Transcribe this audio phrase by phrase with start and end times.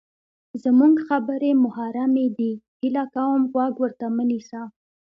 [0.63, 2.51] زمونږ خبرې محرمې دي،
[2.81, 4.61] هیله کوم غوږ ورته مه نیسه!